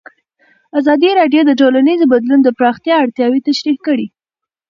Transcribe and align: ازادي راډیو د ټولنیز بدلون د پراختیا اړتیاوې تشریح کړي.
ازادي 0.79 1.09
راډیو 1.19 1.41
د 1.45 1.51
ټولنیز 1.59 2.01
بدلون 2.13 2.39
د 2.43 2.49
پراختیا 2.57 2.95
اړتیاوې 3.03 3.39
تشریح 3.49 3.77
کړي. 3.85 4.07